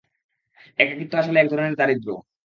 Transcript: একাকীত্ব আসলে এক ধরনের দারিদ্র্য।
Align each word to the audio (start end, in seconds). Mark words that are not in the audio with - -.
একাকীত্ব 0.79 1.13
আসলে 1.21 1.37
এক 1.39 1.47
ধরনের 1.51 1.77
দারিদ্র্য। 1.79 2.15